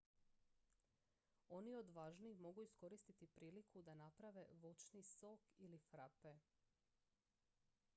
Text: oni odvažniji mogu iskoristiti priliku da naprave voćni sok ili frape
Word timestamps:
oni 1.49 1.75
odvažniji 1.75 2.39
mogu 2.45 2.63
iskoristiti 2.63 3.27
priliku 3.27 3.81
da 3.91 3.95
naprave 4.01 4.45
voćni 4.67 5.03
sok 5.03 5.39
ili 5.57 5.79
frape 5.91 6.35